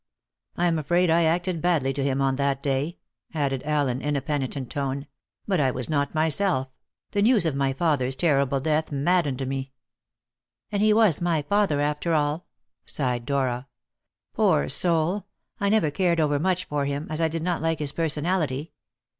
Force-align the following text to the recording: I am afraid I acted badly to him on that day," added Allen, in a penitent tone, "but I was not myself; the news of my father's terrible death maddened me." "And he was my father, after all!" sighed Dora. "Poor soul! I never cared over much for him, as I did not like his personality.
I 0.57 0.65
am 0.65 0.79
afraid 0.79 1.11
I 1.11 1.25
acted 1.25 1.61
badly 1.61 1.93
to 1.93 2.03
him 2.03 2.23
on 2.23 2.35
that 2.37 2.63
day," 2.63 2.97
added 3.35 3.61
Allen, 3.63 4.01
in 4.01 4.15
a 4.15 4.21
penitent 4.23 4.71
tone, 4.71 5.05
"but 5.47 5.59
I 5.59 5.69
was 5.69 5.91
not 5.91 6.15
myself; 6.15 6.69
the 7.11 7.21
news 7.21 7.45
of 7.45 7.53
my 7.53 7.71
father's 7.71 8.15
terrible 8.15 8.59
death 8.59 8.91
maddened 8.91 9.45
me." 9.47 9.73
"And 10.71 10.81
he 10.81 10.91
was 10.91 11.21
my 11.21 11.43
father, 11.43 11.81
after 11.81 12.15
all!" 12.15 12.47
sighed 12.83 13.27
Dora. 13.27 13.67
"Poor 14.33 14.69
soul! 14.69 15.27
I 15.59 15.69
never 15.69 15.91
cared 15.91 16.19
over 16.19 16.39
much 16.39 16.65
for 16.65 16.85
him, 16.85 17.05
as 17.11 17.21
I 17.21 17.27
did 17.27 17.43
not 17.43 17.61
like 17.61 17.77
his 17.77 17.91
personality. 17.91 18.71